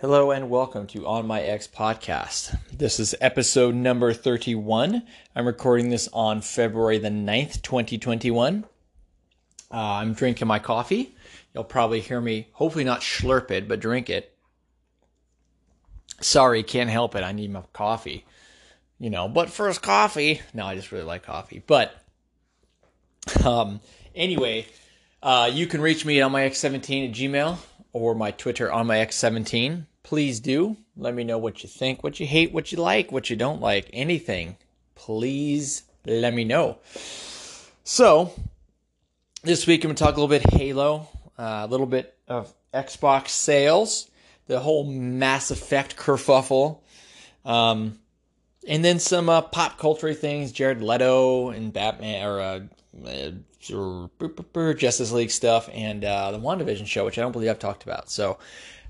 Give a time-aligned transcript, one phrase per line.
[0.00, 2.56] Hello and welcome to On My X podcast.
[2.72, 5.02] This is episode number 31.
[5.34, 8.64] I'm recording this on February the 9th, 2021.
[9.72, 11.16] Uh, I'm drinking my coffee.
[11.52, 14.32] You'll probably hear me, hopefully not slurp it, but drink it.
[16.20, 17.24] Sorry, can't help it.
[17.24, 18.24] I need my coffee.
[19.00, 20.42] You know, but first coffee.
[20.54, 21.60] No, I just really like coffee.
[21.66, 21.92] But
[23.44, 23.80] um,
[24.14, 24.66] anyway,
[25.24, 27.58] uh, you can reach me on my X17 at Gmail
[27.92, 29.86] or my Twitter on my X17.
[30.02, 30.76] Please do.
[30.96, 33.60] Let me know what you think, what you hate, what you like, what you don't
[33.60, 34.56] like, anything.
[34.94, 36.78] Please let me know.
[37.84, 38.32] So,
[39.42, 42.52] this week I'm going to talk a little bit Halo, uh, a little bit of
[42.74, 44.10] Xbox sales,
[44.46, 46.80] the whole Mass Effect kerfuffle,
[47.44, 47.98] um,
[48.66, 52.60] and then some uh, pop culture things, Jared Leto and Batman, or uh,
[53.06, 53.30] uh,
[54.74, 58.10] Justice League stuff, and uh, the WandaVision show, which I don't believe I've talked about.
[58.10, 58.38] So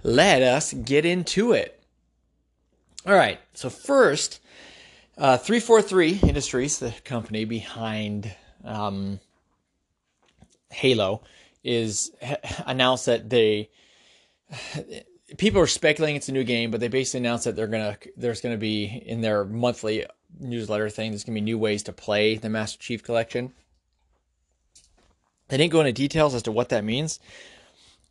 [0.02, 1.82] let us get into it.
[3.06, 3.38] All right.
[3.54, 4.40] So first,
[5.16, 9.20] uh, 343 Industries, the company behind um,
[10.70, 11.22] Halo,
[11.64, 13.70] is ha- announced that they
[15.36, 18.40] people are speculating it's a new game, but they basically announced that they're gonna there's
[18.40, 20.06] gonna be in their monthly
[20.40, 21.10] newsletter thing.
[21.10, 23.52] There's gonna be new ways to play the Master Chief Collection.
[25.48, 27.20] They didn't go into details as to what that means.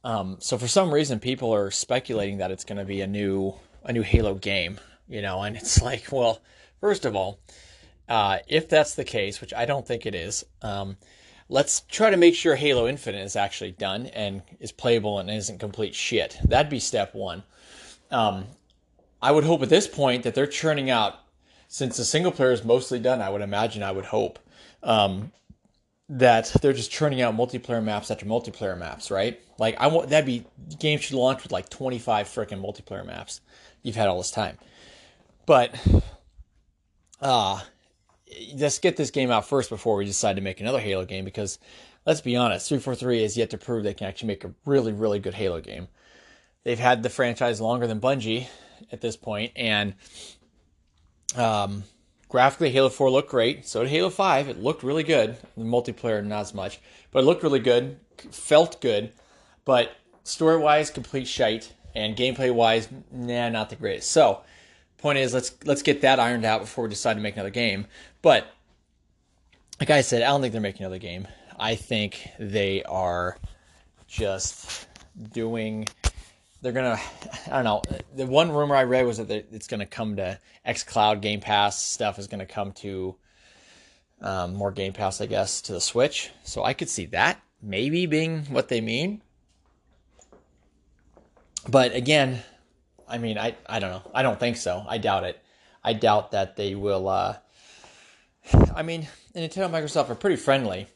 [0.03, 3.55] Um, so for some reason, people are speculating that it's going to be a new
[3.83, 4.79] a new Halo game.
[5.07, 6.41] You know, and it's like, well,
[6.79, 7.39] first of all,
[8.09, 10.97] uh, if that's the case, which I don't think it is, um,
[11.49, 15.59] let's try to make sure Halo Infinite is actually done and is playable and isn't
[15.59, 16.37] complete shit.
[16.45, 17.43] That'd be step one.
[18.11, 18.45] Um,
[19.21, 21.15] I would hope at this point that they're churning out,
[21.67, 23.21] since the single player is mostly done.
[23.21, 23.83] I would imagine.
[23.83, 24.39] I would hope.
[24.83, 25.31] Um,
[26.09, 29.39] that they're just churning out multiplayer maps after multiplayer maps, right?
[29.57, 30.45] Like I want that'd be
[30.79, 33.41] game should launch with like 25 freaking multiplayer maps
[33.83, 34.57] you've had all this time.
[35.45, 35.75] But
[37.21, 37.61] uh
[38.55, 41.59] let's get this game out first before we decide to make another Halo game because
[42.05, 45.19] let's be honest, 343 is yet to prove they can actually make a really really
[45.19, 45.89] good Halo game.
[46.63, 48.47] They've had the franchise longer than Bungie
[48.93, 49.93] at this point and
[51.35, 51.83] um
[52.29, 53.65] Graphically, Halo 4 looked great.
[53.65, 54.49] So did Halo 5.
[54.49, 55.37] It looked really good.
[55.55, 56.79] The multiplayer, not as much.
[57.11, 57.99] But it looked really good.
[58.31, 59.13] Felt good.
[59.63, 61.73] But story wise, complete shite.
[61.95, 64.11] And gameplay wise, nah, not the greatest.
[64.11, 64.41] So,
[64.97, 67.87] point is, let's let's get that ironed out before we decide to make another game.
[68.21, 68.45] But,
[69.79, 71.27] like I said, I don't think they're making another game.
[71.57, 73.37] I think they are
[74.07, 74.87] just
[75.31, 75.87] doing
[76.61, 76.99] they're gonna
[77.51, 77.81] I don't know.
[78.15, 81.81] The one rumor I read was that it's gonna come to x cloud Game Pass
[81.81, 83.15] stuff is gonna come to
[84.21, 86.31] um, more Game Pass, I guess, to the Switch.
[86.43, 89.21] So I could see that maybe being what they mean.
[91.69, 92.41] But again,
[93.07, 94.11] I mean, I I don't know.
[94.13, 94.85] I don't think so.
[94.87, 95.41] I doubt it.
[95.83, 97.07] I doubt that they will.
[97.07, 97.37] Uh,
[98.75, 100.87] I mean, Nintendo and Microsoft are pretty friendly,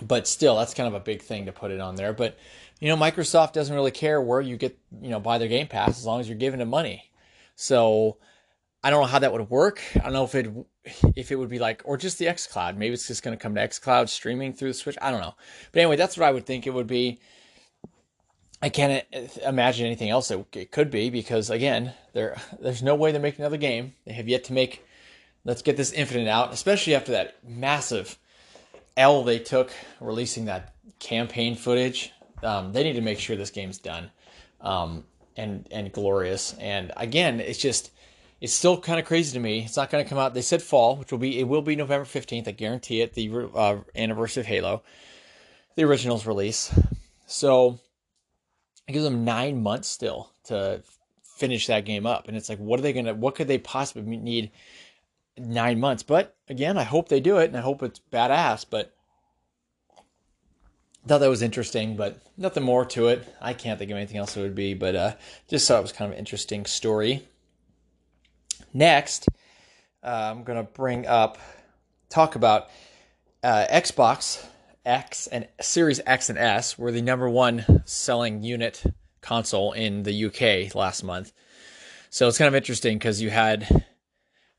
[0.00, 2.12] but still, that's kind of a big thing to put it on there.
[2.12, 2.38] But
[2.80, 5.98] you know, Microsoft doesn't really care where you get, you know, buy their Game Pass
[5.98, 7.10] as long as you're giving them money.
[7.54, 8.18] So
[8.84, 9.82] I don't know how that would work.
[9.96, 10.52] I don't know if it
[11.16, 12.76] if it would be like or just the X Cloud.
[12.76, 14.98] Maybe it's just going to come to X Cloud streaming through the Switch.
[15.00, 15.34] I don't know.
[15.72, 17.18] But anyway, that's what I would think it would be.
[18.62, 22.94] I can't uh, imagine anything else that it could be because again, there there's no
[22.94, 23.94] way they're making another game.
[24.06, 24.84] They have yet to make.
[25.44, 28.18] Let's get this Infinite out, especially after that massive
[28.96, 29.70] L they took
[30.00, 34.10] releasing that campaign footage um, they need to make sure this game's done
[34.60, 35.04] um,
[35.36, 36.54] and and glorious.
[36.60, 37.90] And again, it's just
[38.40, 39.64] it's still kind of crazy to me.
[39.64, 40.34] It's not going to come out.
[40.34, 42.48] They said fall, which will be it will be November fifteenth.
[42.48, 43.14] I guarantee it.
[43.14, 44.82] The uh, anniversary of Halo,
[45.74, 46.72] the originals release.
[47.26, 47.78] So
[48.86, 50.82] it gives them nine months still to
[51.22, 52.28] finish that game up.
[52.28, 53.14] And it's like, what are they gonna?
[53.14, 54.50] What could they possibly need?
[55.38, 56.02] Nine months.
[56.02, 58.64] But again, I hope they do it, and I hope it's badass.
[58.70, 58.95] But
[61.06, 63.26] thought that was interesting, but nothing more to it.
[63.40, 65.12] I can't think of anything else it would be, but uh,
[65.48, 67.26] just thought it was kind of an interesting story.
[68.74, 69.28] Next,
[70.02, 71.38] uh, I'm going to bring up,
[72.08, 72.68] talk about
[73.42, 74.44] uh, Xbox
[74.84, 78.82] X and Series X and S were the number one selling unit
[79.20, 81.32] console in the UK last month.
[82.10, 83.84] So it's kind of interesting because you had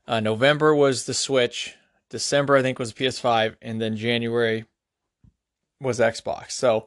[0.06, 1.74] uh, November was the Switch,
[2.10, 4.64] December I think was PS5, and then January
[5.80, 6.52] was Xbox.
[6.52, 6.86] So,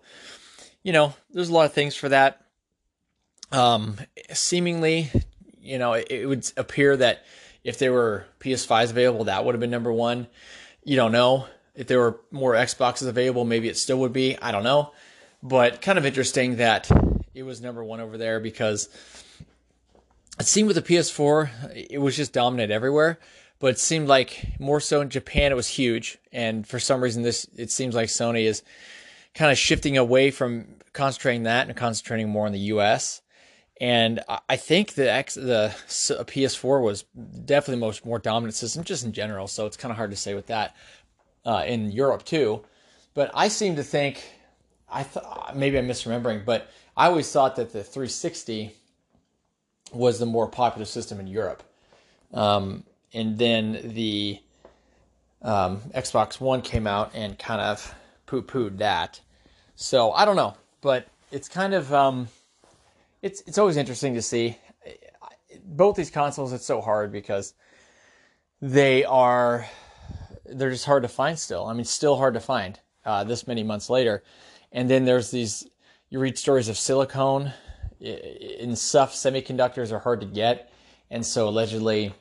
[0.84, 2.42] you know, there's a lot of things for that.
[3.52, 3.98] Um,
[4.32, 5.10] seemingly,
[5.62, 7.26] you know, it, it would appear that
[7.64, 10.28] if there were PS5s available, that would have been number one.
[10.84, 11.48] You don't know.
[11.76, 14.38] If there were more Xboxes available, maybe it still would be.
[14.42, 14.92] I don't know.
[15.44, 16.90] But kind of interesting that
[17.34, 18.90] it was number one over there because
[20.40, 23.20] it seemed with the PS4, it was just dominant everywhere.
[23.62, 26.18] But it seemed like more so in Japan, it was huge.
[26.34, 28.64] And for some reason, this it seems like Sony is
[29.36, 33.22] kind of shifting away from concentrating that and concentrating more in the U.S.
[33.80, 34.20] And
[34.50, 37.04] I think the X, the PS4 was
[37.46, 39.48] definitely the most more dominant system just in general.
[39.48, 40.76] So it's kind of hard to say with that
[41.46, 42.64] uh, in Europe too.
[43.14, 44.24] But I seem to think
[44.92, 48.72] I thought maybe I'm misremembering, but I always thought that the 360
[49.94, 51.64] was the more popular system in Europe.
[52.34, 54.40] Um, and then the
[55.42, 57.94] um, Xbox One came out and kind of
[58.26, 59.20] poo pooed that.
[59.76, 62.28] So I don't know, but it's kind of um,
[63.22, 64.58] it's it's always interesting to see
[65.66, 66.54] both these consoles.
[66.54, 67.54] It's so hard because
[68.62, 69.68] they are
[70.46, 71.66] they're just hard to find still.
[71.66, 74.24] I mean, still hard to find uh, this many months later.
[74.72, 75.68] And then there's these
[76.10, 77.54] you read stories of silicone
[78.02, 79.14] and stuff.
[79.14, 80.72] Semiconductors are hard to get,
[81.10, 82.14] and so allegedly,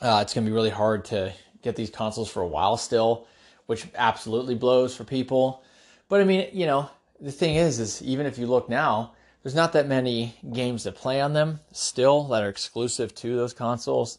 [0.00, 1.32] uh, it's going to be really hard to
[1.62, 3.26] get these consoles for a while still,
[3.66, 5.62] which absolutely blows for people.
[6.08, 6.88] But I mean, you know,
[7.20, 9.12] the thing is, is even if you look now,
[9.42, 13.52] there's not that many games that play on them still that are exclusive to those
[13.52, 14.18] consoles.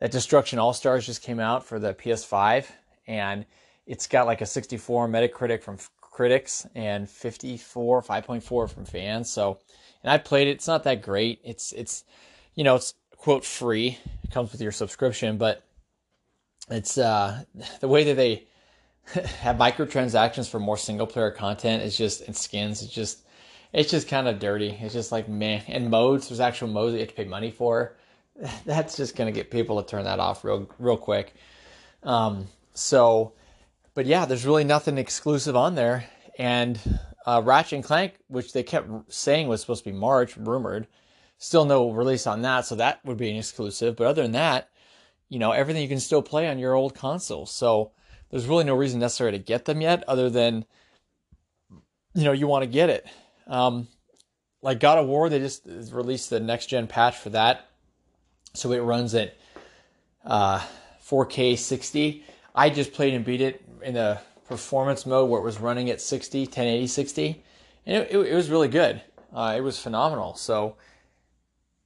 [0.00, 2.66] That Destruction All Stars just came out for the PS5,
[3.06, 3.46] and
[3.86, 5.78] it's got like a 64 Metacritic from
[6.14, 9.58] critics and 54 5.4 from fans so
[10.04, 12.04] and i played it it's not that great it's it's
[12.54, 13.98] you know it's quote free
[14.34, 15.64] comes with your subscription but
[16.70, 17.42] it's uh
[17.80, 18.46] the way that they
[19.40, 23.24] have microtransactions for more single player content is just and skins it's just
[23.74, 24.70] it's just kind of dirty.
[24.80, 27.50] It's just like man and modes there's actual modes that you have to pay money
[27.50, 27.96] for.
[28.64, 31.34] That's just to get people to turn that off real real quick.
[32.04, 33.32] Um so
[33.94, 36.04] but yeah, there's really nothing exclusive on there.
[36.38, 36.78] And
[37.26, 40.88] uh, Ratchet and Clank, which they kept saying was supposed to be March, rumored,
[41.44, 42.64] still no release on that.
[42.64, 43.96] So that would be an exclusive.
[43.96, 44.70] But other than that,
[45.28, 47.44] you know, everything you can still play on your old console.
[47.44, 47.92] So
[48.30, 50.64] there's really no reason necessarily to get them yet, other than,
[52.14, 53.06] you know, you want to get it.
[53.46, 53.88] Um,
[54.62, 57.68] like God of War, they just released the next gen patch for that.
[58.54, 59.36] So it runs at
[60.24, 60.64] uh,
[61.06, 62.24] 4K 60.
[62.54, 64.18] I just played and beat it in the
[64.48, 67.42] performance mode where it was running at 60, 1080, 60,
[67.84, 69.02] and it, it, it was really good.
[69.30, 70.36] Uh, it was phenomenal.
[70.36, 70.76] So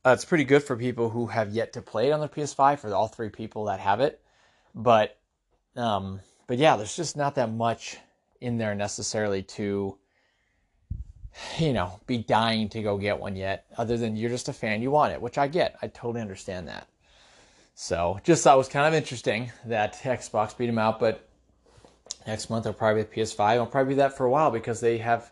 [0.08, 2.78] uh, it's pretty good for people who have yet to play it on the PS5
[2.78, 4.22] for all three people that have it.
[4.74, 5.18] But
[5.76, 7.98] um, but yeah, there's just not that much
[8.40, 9.98] in there necessarily to
[11.58, 13.66] you know be dying to go get one yet.
[13.76, 15.76] Other than you're just a fan, you want it, which I get.
[15.82, 16.88] I totally understand that.
[17.74, 21.28] So just thought it was kind of interesting that Xbox beat them out, but
[22.26, 23.54] next month they'll probably be PS5.
[23.54, 25.30] It'll probably be that for a while because they have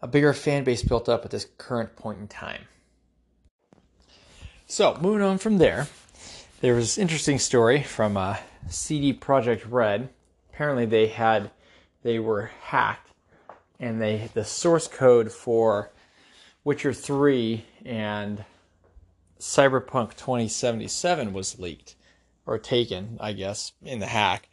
[0.00, 2.62] a bigger fan base built up at this current point in time.
[4.66, 5.86] So moving on from there,
[6.60, 8.36] there was an interesting story from uh,
[8.68, 10.08] CD Projekt Red.
[10.52, 11.50] Apparently they had
[12.02, 13.10] they were hacked,
[13.78, 15.90] and they the source code for
[16.64, 18.44] Witcher 3 and
[19.38, 21.94] Cyberpunk 2077 was leaked
[22.44, 24.48] or taken, I guess, in the hack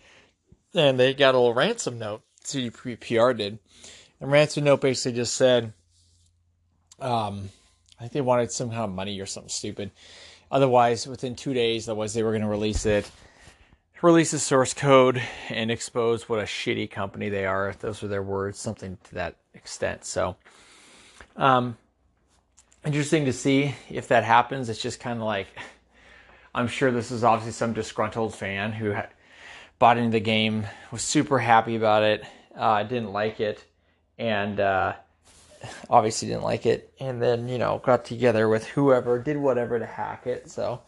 [0.73, 2.21] and they got a little ransom note.
[2.43, 3.59] CDPR did,
[4.19, 5.73] and ransom note basically just said,
[6.99, 7.49] um,
[8.03, 9.91] I think they wanted some kind of money or something stupid.
[10.51, 13.09] Otherwise, within two days, otherwise they were going to release it,
[14.01, 17.73] release the source code, and expose what a shitty company they are.
[17.79, 20.03] Those were their words, something to that extent.
[20.03, 20.35] So,
[21.37, 21.77] um,
[22.85, 24.67] interesting to see if that happens.
[24.67, 25.47] It's just kind of like,
[26.53, 28.95] I'm sure this is obviously some disgruntled fan who
[29.79, 32.25] bought into the game, was super happy about it.
[32.53, 33.63] Uh, didn't like it,
[34.17, 34.93] and uh,
[35.89, 36.93] obviously didn't like it.
[36.99, 40.49] And then you know got together with whoever did whatever to hack it.
[40.49, 40.81] So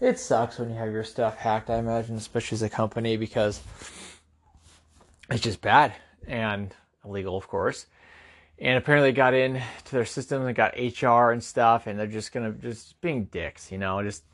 [0.00, 1.70] it sucks when you have your stuff hacked.
[1.70, 3.60] I imagine, especially as a company, because
[5.30, 5.94] it's just bad
[6.26, 7.86] and illegal, of course.
[8.58, 12.52] And apparently got into their systems and got HR and stuff, and they're just gonna
[12.52, 14.24] just being dicks, you know, just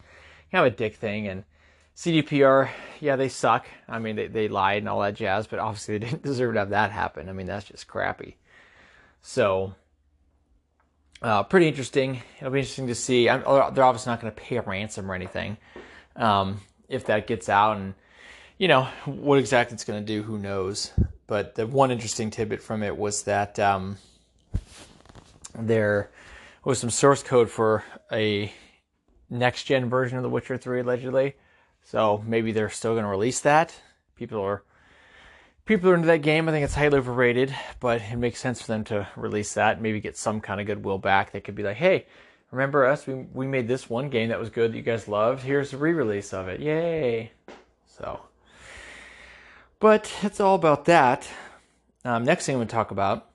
[0.52, 1.44] have a dick thing and
[1.96, 2.70] CDPR,
[3.00, 3.66] yeah, they suck.
[3.88, 6.60] I mean, they, they lied and all that jazz, but obviously they didn't deserve to
[6.60, 7.28] have that happen.
[7.28, 8.36] I mean, that's just crappy.
[9.20, 9.74] So,
[11.22, 12.22] uh, pretty interesting.
[12.38, 13.28] It'll be interesting to see.
[13.28, 13.42] I'm,
[13.74, 15.56] they're obviously not going to pay a ransom or anything
[16.16, 17.76] um, if that gets out.
[17.76, 17.94] And,
[18.58, 20.92] you know, what exactly it's going to do, who knows.
[21.26, 23.96] But the one interesting tidbit from it was that um,
[25.58, 26.10] there
[26.64, 28.52] was some source code for a
[29.30, 31.34] next gen version of The Witcher 3, allegedly
[31.84, 33.74] so maybe they're still going to release that.
[34.16, 34.62] People are
[35.64, 36.48] people are into that game.
[36.48, 39.80] I think it's highly overrated, but it makes sense for them to release that.
[39.80, 41.32] Maybe get some kind of goodwill back.
[41.32, 42.06] They could be like, hey,
[42.50, 43.06] remember us?
[43.06, 45.42] We, we made this one game that was good that you guys loved.
[45.42, 46.60] Here's a re release of it.
[46.60, 47.32] Yay.
[47.86, 48.20] So,
[49.80, 51.28] but it's all about that.
[52.04, 53.28] Um, next thing I'm to talk about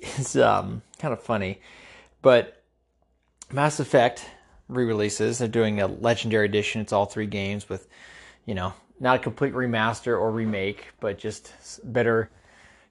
[0.00, 1.60] is um, kind of funny,
[2.22, 2.62] but
[3.52, 4.28] Mass Effect
[4.68, 5.38] re-releases.
[5.38, 6.80] They're doing a Legendary Edition.
[6.80, 7.86] It's all three games with,
[8.44, 11.52] you know, not a complete remaster or remake, but just
[11.84, 12.30] better,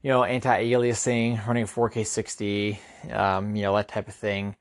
[0.01, 2.79] you know, anti-aliasing, running 4K 60,
[3.11, 4.55] um, you know, that type of thing.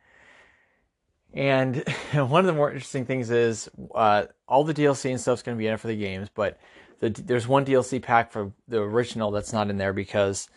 [1.35, 1.77] And
[2.15, 5.57] one of the more interesting things is uh, all the DLC and stuff is going
[5.57, 6.59] to be in it for the games, but
[7.01, 10.49] the, there's one DLC pack for the original that's not in there because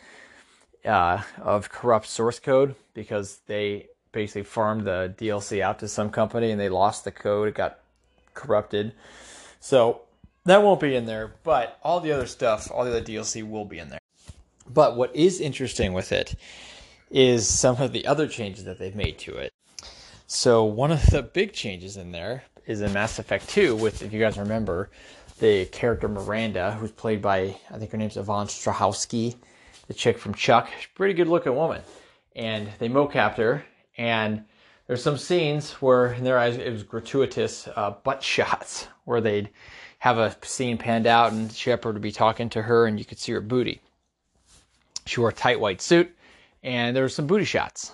[0.86, 6.52] uh, of corrupt source code because they basically farmed the DLC out to some company
[6.52, 7.50] and they lost the code.
[7.50, 7.80] It got
[8.34, 8.94] corrupted.
[9.60, 10.02] So
[10.48, 13.66] that won't be in there, but all the other stuff, all the other DLC will
[13.66, 14.00] be in there.
[14.70, 16.36] But what is interesting with it
[17.10, 19.54] is some of the other changes that they've made to it.
[20.26, 24.12] So one of the big changes in there is in Mass Effect 2 with, if
[24.12, 24.90] you guys remember,
[25.40, 29.36] the character Miranda, who's played by, I think her name's Yvonne Strahovski,
[29.88, 30.70] the chick from Chuck.
[30.78, 31.82] She's pretty good looking woman.
[32.36, 33.64] And they mocapped her
[33.98, 34.44] and
[34.88, 39.50] there's some scenes where in their eyes it was gratuitous uh, butt shots where they'd
[40.00, 43.20] have a scene panned out and Shepard would be talking to her and you could
[43.20, 43.82] see her booty.
[45.06, 46.16] She wore a tight white suit
[46.64, 47.94] and there were some booty shots.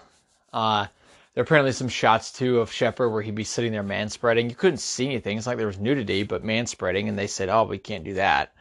[0.52, 0.88] Uh,
[1.34, 4.50] there are apparently some shots too of Shepard where he'd be sitting there man spreading.
[4.50, 5.38] You couldn't see anything.
[5.38, 8.14] It's like there was nudity, but man spreading, and they said, "Oh, we can't do
[8.16, 8.54] that."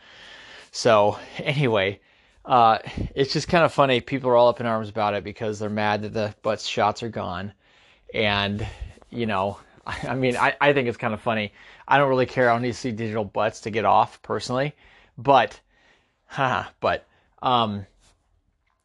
[0.71, 2.01] So anyway,
[2.45, 2.79] uh,
[3.15, 4.01] it's just kind of funny.
[4.01, 7.03] People are all up in arms about it because they're mad that the butt shots
[7.03, 7.53] are gone.
[8.15, 8.67] And,
[9.11, 11.53] you know, I mean, I, I think it's kind of funny.
[11.87, 12.51] I don't really care.
[12.51, 14.75] I don't need to see digital butts to get off personally.
[15.19, 15.61] But,
[16.27, 17.07] haha, but,
[17.43, 17.87] um,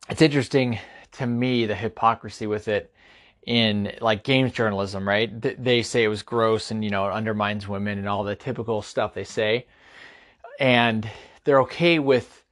[0.10, 0.80] it's interesting
[1.14, 2.94] to me the hypocrisy with it
[3.46, 5.30] in like games journalism, right?
[5.42, 8.82] They say it was gross and, you know, it undermines women and all the typical
[8.82, 9.68] stuff they say.
[10.60, 11.10] And
[11.44, 12.44] they're okay with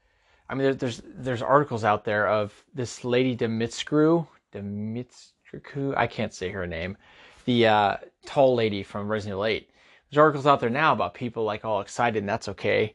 [0.49, 6.49] I mean, there's there's articles out there of this lady Dimitrescu, Dimitrescu, I can't say
[6.49, 6.97] her name,
[7.45, 9.69] the uh, tall lady from Resident Evil 8.
[10.09, 12.93] There's articles out there now about people like all excited, and that's okay.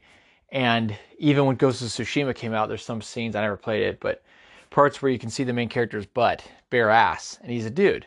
[0.51, 4.01] And even when Ghost of Tsushima came out, there's some scenes I never played it,
[4.01, 4.23] but
[4.71, 8.07] parts where you can see the main character's butt, bare ass, and he's a dude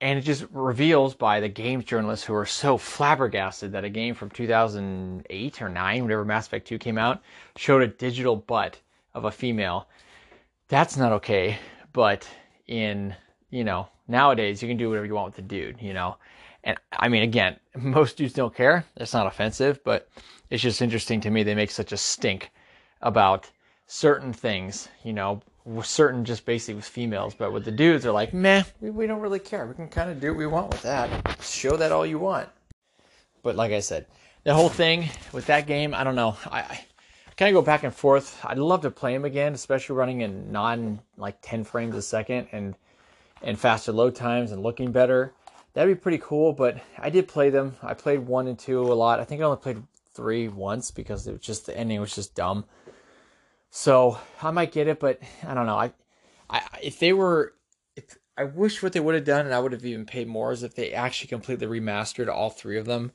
[0.00, 4.14] and it just reveals by the games journalists who are so flabbergasted that a game
[4.14, 7.22] from 2008 or 9 whenever mass effect 2 came out
[7.56, 8.78] showed a digital butt
[9.14, 9.88] of a female
[10.68, 11.58] that's not okay
[11.92, 12.28] but
[12.66, 13.14] in
[13.50, 16.16] you know nowadays you can do whatever you want with the dude you know
[16.64, 20.08] and i mean again most dudes don't care it's not offensive but
[20.50, 22.50] it's just interesting to me they make such a stink
[23.02, 23.50] about
[23.86, 25.40] certain things you know
[25.82, 29.38] certain just basically with females, but with the dudes, they're like, meh, we, don't really
[29.38, 29.66] care.
[29.66, 31.40] We can kind of do what we want with that.
[31.42, 32.48] Show that all you want.
[33.42, 34.06] But like I said,
[34.44, 36.36] the whole thing with that game, I don't know.
[36.46, 36.84] I, I
[37.36, 38.40] kind of go back and forth.
[38.44, 42.48] I'd love to play him again, especially running in non like 10 frames a second
[42.52, 42.74] and
[43.42, 45.32] and faster load times and looking better.
[45.74, 46.52] That'd be pretty cool.
[46.52, 47.76] But I did play them.
[47.82, 49.20] I played one and two a lot.
[49.20, 49.82] I think I only played
[50.14, 52.64] three once because it was just the ending was just dumb.
[53.70, 55.76] So I might get it, but I don't know.
[55.78, 55.92] I,
[56.48, 57.54] I if they were,
[57.96, 60.52] if, I wish what they would have done, and I would have even paid more,
[60.52, 63.12] is if they actually completely remastered all three of them,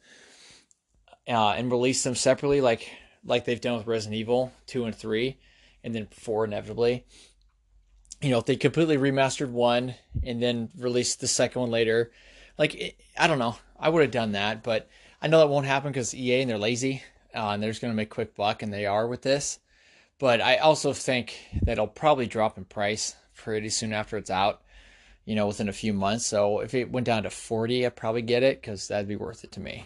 [1.27, 2.89] uh, and released them separately, like
[3.25, 5.39] like they've done with Resident Evil two and three,
[5.83, 7.05] and then four inevitably.
[8.23, 12.11] You know, if they completely remastered one and then released the second one later,
[12.57, 14.89] like it, I don't know, I would have done that, but
[15.21, 17.03] I know that won't happen because EA and they're lazy,
[17.35, 19.59] uh, and they're just going to make quick buck, and they are with this.
[20.19, 24.61] But I also think that it'll probably drop in price pretty soon after it's out,
[25.25, 26.25] you know, within a few months.
[26.25, 29.43] So if it went down to 40, I'd probably get it because that'd be worth
[29.43, 29.85] it to me.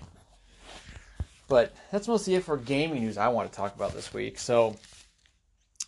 [1.47, 4.37] But that's mostly it for gaming news I want to talk about this week.
[4.37, 4.75] So,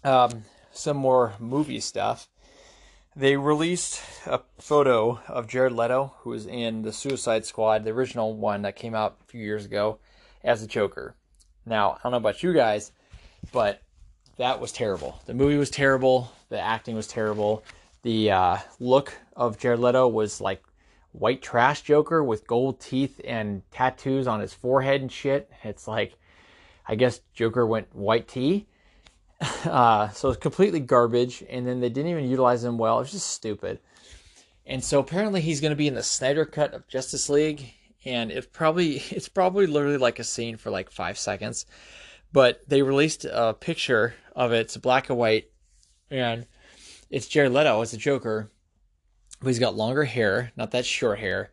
[0.03, 2.27] um, some more movie stuff.
[3.19, 8.33] They released a photo of Jared Leto, who was in the Suicide Squad, the original
[8.33, 9.99] one that came out a few years ago,
[10.41, 11.15] as the Joker.
[11.65, 12.93] Now, I don't know about you guys,
[13.51, 13.81] but
[14.37, 15.19] that was terrible.
[15.25, 16.31] The movie was terrible.
[16.47, 17.61] The acting was terrible.
[18.03, 20.63] The uh, look of Jared Leto was like
[21.11, 25.51] white trash Joker with gold teeth and tattoos on his forehead and shit.
[25.65, 26.15] It's like,
[26.87, 28.67] I guess Joker went white tea.
[29.65, 31.43] Uh, so it's completely garbage.
[31.49, 32.99] And then they didn't even utilize him well.
[32.99, 33.79] It's just stupid.
[34.65, 37.73] And so apparently he's going to be in the Snyder cut of Justice League.
[38.05, 41.65] And it's probably it's probably literally like a scene for like five seconds
[42.31, 44.61] But they released a picture of it.
[44.61, 45.51] It's black and white,
[46.09, 46.45] and
[47.09, 48.51] it's Jared Leto as the Joker,
[49.39, 51.51] but he's got longer hair, not that short hair.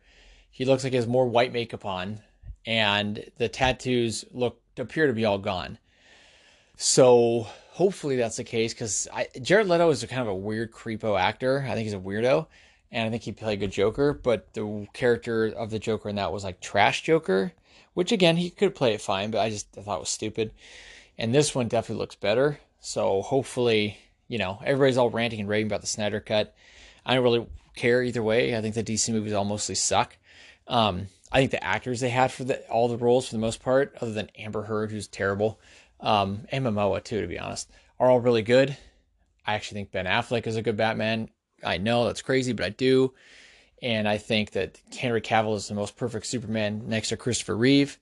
[0.51, 2.21] He looks like he has more white makeup on,
[2.65, 5.79] and the tattoos look appear to be all gone.
[6.77, 9.07] So hopefully that's the case because
[9.39, 11.63] Jared Leto is kind of a weird creepo actor.
[11.63, 12.47] I think he's a weirdo,
[12.91, 14.13] and I think he played a good Joker.
[14.13, 17.53] But the character of the Joker in that was like trash Joker,
[17.93, 20.51] which again he could play it fine, but I just I thought it was stupid.
[21.19, 22.59] And this one definitely looks better.
[22.79, 26.55] So hopefully, you know, everybody's all ranting and raving about the Snyder cut.
[27.05, 28.57] I don't really care either way.
[28.57, 30.17] I think the DC movies all mostly suck.
[30.67, 33.61] Um, I think the actors they had for the, all the roles for the most
[33.61, 35.59] part, other than Amber Heard, who's terrible,
[35.99, 38.75] um, and Momoa too, to be honest, are all really good.
[39.45, 41.29] I actually think Ben Affleck is a good Batman.
[41.63, 43.13] I know that's crazy, but I do.
[43.81, 47.97] And I think that Henry Cavill is the most perfect Superman next to Christopher Reeve.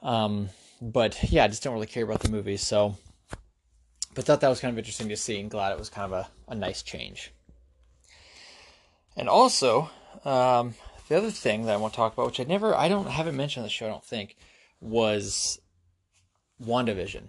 [0.00, 0.48] Um,
[0.80, 2.62] but yeah, I just don't really care about the movies.
[2.62, 2.96] So,
[4.14, 6.26] but thought that was kind of interesting to see and glad it was kind of
[6.48, 7.32] a, a nice change.
[9.16, 9.90] And also,
[10.24, 10.74] um,
[11.08, 13.36] the other thing that I want to talk about, which I never, I don't, haven't
[13.36, 14.36] mentioned on the show, I don't think,
[14.80, 15.60] was
[16.62, 17.22] WandaVision.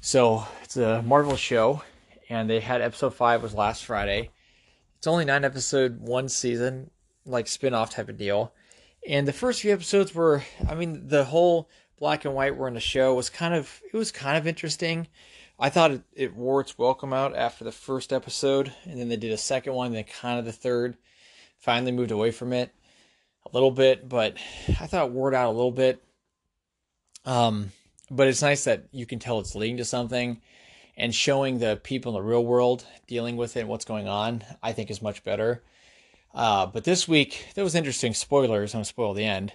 [0.00, 1.82] So it's a Marvel show,
[2.28, 4.30] and they had episode five was last Friday.
[4.98, 6.90] It's only nine episode, one season,
[7.24, 8.52] like spin off type of deal.
[9.08, 11.68] And the first few episodes were, I mean, the whole
[11.98, 15.06] black and white were in the show was kind of, it was kind of interesting.
[15.58, 19.16] I thought it, it wore its welcome out after the first episode, and then they
[19.16, 20.96] did a second one, then kind of the third.
[21.58, 22.74] Finally moved away from it
[23.44, 24.36] a little bit, but
[24.68, 26.02] I thought it wore it out a little bit.
[27.26, 27.72] Um,
[28.10, 30.40] but it's nice that you can tell it's leading to something
[30.96, 34.44] and showing the people in the real world dealing with it and what's going on,
[34.62, 35.62] I think is much better.
[36.34, 38.74] Uh, but this week, there was interesting spoilers.
[38.74, 39.52] I'm going to spoil the end.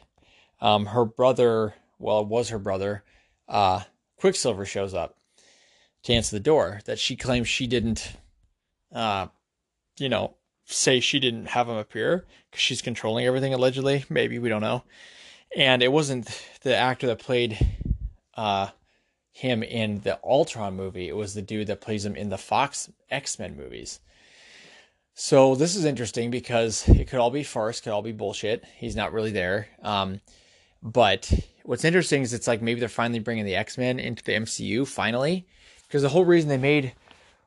[0.62, 3.04] Um, her brother, well, it was her brother,
[3.48, 3.82] uh,
[4.18, 5.18] Quicksilver shows up
[6.04, 8.14] to answer the door that she claims she didn't,
[8.94, 9.28] uh,
[10.00, 10.36] you know,
[10.66, 14.06] say she didn't have him appear because she's controlling everything allegedly.
[14.10, 14.84] Maybe we don't know.
[15.56, 17.58] And it wasn't the actor that played
[18.36, 18.70] uh,
[19.32, 21.08] him in the Ultron movie.
[21.08, 24.00] It was the dude that plays him in the Fox X Men movies.
[25.14, 28.66] So this is interesting because it could all be farce, could all be bullshit.
[28.78, 29.68] He's not really there.
[29.82, 30.22] Um,
[30.82, 31.32] but
[31.64, 34.88] what's interesting is it's like maybe they're finally bringing the X Men into the MCU
[34.88, 35.48] finally,
[35.88, 36.94] because the whole reason they made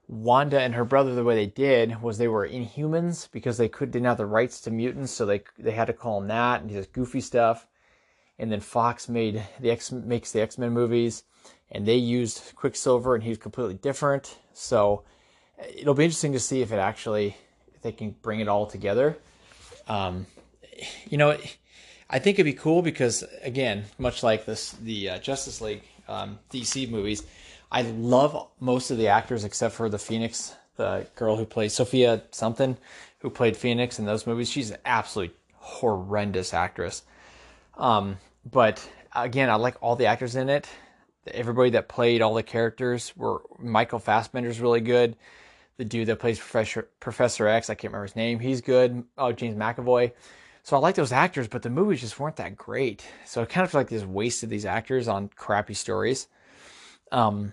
[0.09, 3.91] Wanda and her brother the way they did was they were Inhumans because they could
[3.91, 6.71] didn't have the rights to mutants, so they they had to call them that and
[6.71, 7.67] just goofy stuff
[8.39, 11.25] and then Fox made the X makes the X Men movies,
[11.71, 14.39] and they used Quicksilver, and he's completely different.
[14.53, 15.03] So
[15.77, 17.37] it'll be interesting to see if it actually
[17.75, 19.19] if they can bring it all together.
[19.89, 20.27] Um,
[21.09, 21.37] you know,
[22.11, 26.39] I think it'd be cool because again, much like this, the uh, Justice League um,
[26.51, 27.25] DC movies,
[27.71, 32.23] I love most of the actors except for the Phoenix, the girl who plays Sophia
[32.31, 32.77] something,
[33.19, 34.49] who played Phoenix in those movies.
[34.49, 37.03] She's an absolutely horrendous actress.
[37.77, 40.69] Um, but again, I like all the actors in it.
[41.27, 45.17] Everybody that played all the characters were Michael Fassbender's really good.
[45.77, 48.41] The dude that plays Professor Professor X, I can't remember his name.
[48.41, 49.05] He's good.
[49.17, 50.13] Oh, James McAvoy.
[50.63, 53.07] So I like those actors, but the movies just weren't that great.
[53.25, 56.29] So I kind of feel like they just wasted these actors on crappy stories.
[57.13, 57.53] Um,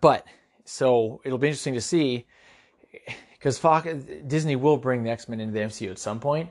[0.00, 0.26] but
[0.64, 2.26] so it'll be interesting to see
[3.32, 3.88] because Fox
[4.26, 6.50] Disney will bring the X Men into the MCU at some point.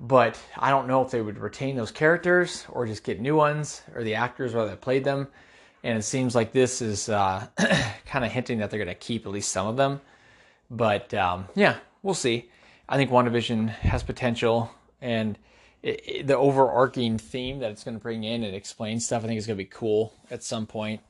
[0.00, 3.82] But I don't know if they would retain those characters or just get new ones
[3.94, 5.28] or the actors or that played them.
[5.82, 7.46] And it seems like this is uh,
[8.06, 10.00] kind of hinting that they're going to keep at least some of them.
[10.70, 12.50] But um, yeah, we'll see.
[12.88, 15.38] I think WandaVision has potential, and
[15.82, 19.26] it, it, the overarching theme that it's going to bring in and explain stuff, I
[19.26, 21.00] think is going to be cool at some point.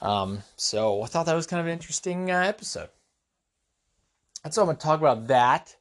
[0.00, 2.88] Um, so I thought that was kind of an interesting uh, episode.
[4.44, 5.74] And so I'm going to talk about that.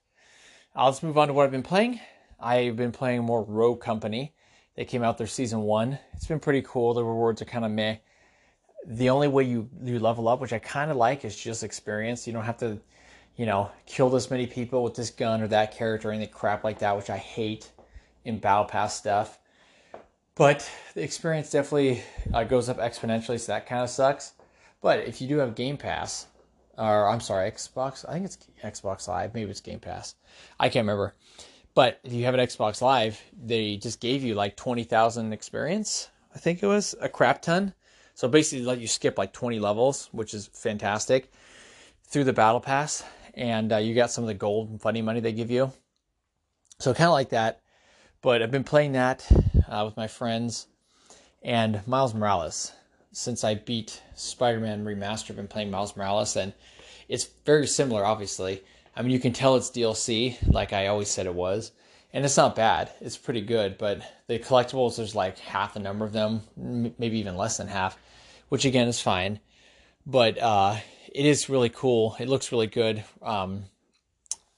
[0.75, 1.99] Uh, let's move on to what I've been playing.
[2.39, 4.33] I've been playing more Rogue Company.
[4.75, 5.97] They came out their season one.
[6.13, 6.93] It's been pretty cool.
[6.93, 7.97] The rewards are kind of meh.
[8.85, 12.27] The only way you, you level up, which I kind of like, is just experience.
[12.27, 12.79] You don't have to,
[13.35, 16.63] you know, kill this many people with this gun or that character or anything crap
[16.63, 17.71] like that, which I hate
[18.23, 19.39] in Battle Pass stuff.
[20.35, 24.33] But the experience definitely uh, goes up exponentially, so that kind of sucks.
[24.81, 26.27] But if you do have Game Pass,
[26.77, 30.13] or I'm sorry, Xbox, I think it's Xbox Live, maybe it's Game Pass.
[30.59, 31.15] I can't remember.
[31.77, 36.09] But if you have an Xbox Live, they just gave you like 20,000 experience.
[36.33, 37.71] I think it was a crap ton.
[38.15, 41.31] So basically, let you skip like 20 levels, which is fantastic,
[42.03, 43.03] through the Battle Pass.
[43.35, 45.71] And uh, you got some of the gold and funny money they give you.
[46.79, 47.61] So kind of like that.
[48.23, 49.31] But I've been playing that
[49.69, 50.65] uh, with my friends.
[51.43, 52.71] And Miles Morales.
[53.11, 55.29] since I beat Spider-Man Remastered.
[55.29, 56.53] I've been playing Miles Morales, and
[57.07, 58.03] it's very similar.
[58.03, 58.63] Obviously,
[58.97, 61.71] I mean you can tell it's DLC, like I always said it was,
[62.13, 62.89] and it's not bad.
[62.99, 63.77] It's pretty good.
[63.77, 67.95] But the collectibles, there's like half the number of them, maybe even less than half,
[68.49, 69.39] which again is fine.
[70.07, 70.77] But uh,
[71.13, 72.15] it is really cool.
[72.19, 73.65] It looks really good um,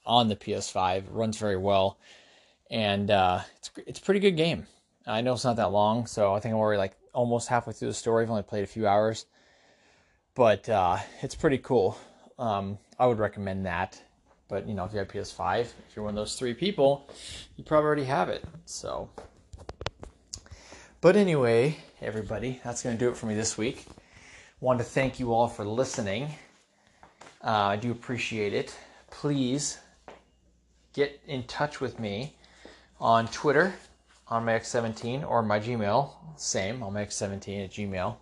[0.06, 0.96] on the PS5.
[0.96, 1.98] It runs very well,
[2.70, 4.66] and uh, it's it's a pretty good game.
[5.06, 7.88] I know it's not that long, so I think I'm already like almost halfway through
[7.88, 8.24] the story.
[8.24, 9.26] I've only played a few hours,
[10.34, 11.98] but uh, it's pretty cool.
[12.38, 14.00] Um, I would recommend that.
[14.50, 17.08] But you know, if you have PS5, if you're one of those three people,
[17.56, 18.44] you probably already have it.
[18.66, 19.08] So,
[21.00, 23.86] but anyway, everybody, that's going to do it for me this week.
[24.60, 26.34] Want to thank you all for listening.
[27.42, 28.76] Uh, I do appreciate it.
[29.08, 29.78] Please
[30.92, 32.34] get in touch with me
[33.00, 33.72] on Twitter
[34.26, 38.16] on my X17 or my Gmail, same, on my X17 at Gmail,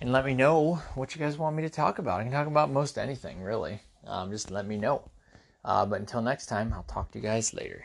[0.00, 2.20] and let me know what you guys want me to talk about.
[2.20, 3.80] I can talk about most anything, really.
[4.06, 5.02] Um, just let me know.
[5.64, 7.84] Uh, but until next time, I'll talk to you guys later.